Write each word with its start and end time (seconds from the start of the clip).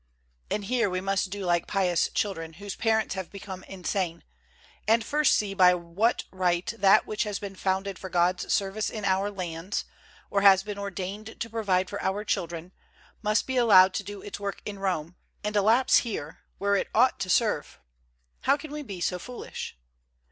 And 0.49 0.65
here 0.65 0.89
we 0.89 0.99
must 0.99 1.29
do 1.29 1.45
like 1.45 1.67
pious 1.67 2.09
children 2.09 2.53
whose 2.53 2.75
parents 2.75 3.13
have 3.13 3.29
become 3.31 3.63
insane, 3.65 4.23
and 4.87 5.03
first 5.05 5.35
see 5.35 5.53
by 5.53 5.75
what 5.75 6.23
right 6.31 6.65
that 6.75 7.05
which 7.05 7.21
has 7.21 7.37
been 7.37 7.53
founded 7.55 7.99
for 7.99 8.09
God's 8.09 8.51
service 8.51 8.89
in 8.89 9.05
our 9.05 9.29
lands, 9.29 9.85
or 10.31 10.41
has 10.41 10.63
been 10.63 10.79
ordained 10.79 11.39
to 11.39 11.49
provide 11.51 11.87
for 11.87 12.01
our 12.01 12.23
children, 12.23 12.71
must 13.21 13.45
be 13.45 13.57
allowed 13.57 13.93
to 13.93 14.03
do 14.03 14.23
its 14.23 14.39
work 14.39 14.63
in 14.65 14.79
Rome, 14.79 15.17
and 15.43 15.53
to 15.53 15.61
lapse 15.61 15.97
here, 15.97 16.39
where 16.57 16.75
it 16.75 16.87
ought 16.95 17.19
to 17.19 17.29
serve. 17.29 17.79
How 18.39 18.57
can 18.57 18.71
we 18.71 18.81
be 18.81 19.01
so 19.01 19.19
foolish? 19.19 19.77